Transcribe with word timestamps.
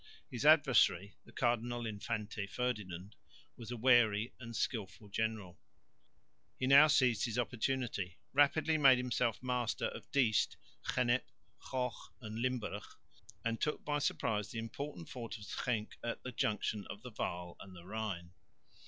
His 0.31 0.47
adversary, 0.47 1.13
the 1.25 1.31
Cardinal 1.31 1.85
Infante 1.85 2.47
Ferdinand, 2.47 3.15
was 3.55 3.69
a 3.69 3.77
wary 3.77 4.33
and 4.39 4.55
skilful 4.55 5.09
general. 5.09 5.59
He 6.57 6.65
now 6.65 6.87
seized 6.87 7.25
his 7.25 7.37
opportunity, 7.37 8.17
rapidly 8.33 8.79
made 8.79 8.97
himself 8.97 9.43
master 9.43 9.89
of 9.89 10.09
Diest, 10.11 10.57
Gennep, 10.83 11.25
Goch 11.69 12.15
and 12.19 12.39
Limburg, 12.39 12.81
and 13.45 13.61
took 13.61 13.85
by 13.85 13.99
surprise 13.99 14.49
the 14.49 14.57
important 14.57 15.07
fort 15.07 15.37
of 15.37 15.43
Schenck 15.45 15.99
at 16.03 16.23
the 16.23 16.31
junction 16.31 16.87
of 16.87 17.03
the 17.03 17.11
Waal 17.15 17.55
and 17.59 17.75
the 17.75 17.85
Rhine. 17.85 18.31